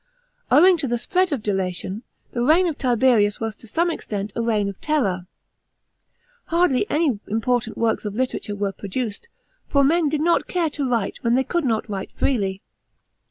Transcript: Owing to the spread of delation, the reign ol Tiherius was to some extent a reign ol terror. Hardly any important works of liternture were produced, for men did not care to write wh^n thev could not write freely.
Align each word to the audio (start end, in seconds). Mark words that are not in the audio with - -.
Owing 0.49 0.77
to 0.77 0.87
the 0.87 0.97
spread 0.97 1.31
of 1.31 1.43
delation, 1.43 2.01
the 2.31 2.41
reign 2.41 2.65
ol 2.65 2.73
Tiherius 2.73 3.39
was 3.39 3.53
to 3.57 3.67
some 3.67 3.91
extent 3.91 4.33
a 4.35 4.41
reign 4.41 4.65
ol 4.67 4.73
terror. 4.81 5.27
Hardly 6.45 6.89
any 6.89 7.19
important 7.27 7.77
works 7.77 8.03
of 8.03 8.15
liternture 8.15 8.55
were 8.55 8.71
produced, 8.71 9.29
for 9.67 9.83
men 9.83 10.09
did 10.09 10.21
not 10.21 10.47
care 10.47 10.71
to 10.71 10.89
write 10.89 11.19
wh^n 11.23 11.35
thev 11.35 11.47
could 11.47 11.65
not 11.65 11.87
write 11.87 12.11
freely. 12.13 12.63